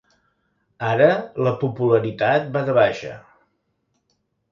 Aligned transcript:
Ara 0.91 1.09
la 1.47 1.51
popularitat 1.63 2.47
va 2.57 2.63
de 2.71 2.75
baixa. 2.79 3.13